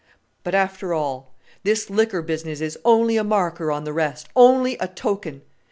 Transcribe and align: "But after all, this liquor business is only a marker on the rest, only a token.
"But 0.43 0.55
after 0.55 0.95
all, 0.95 1.35
this 1.61 1.87
liquor 1.87 2.23
business 2.23 2.59
is 2.59 2.75
only 2.83 3.17
a 3.17 3.23
marker 3.23 3.71
on 3.71 3.83
the 3.83 3.93
rest, 3.93 4.29
only 4.35 4.75
a 4.79 4.87
token. 4.87 5.43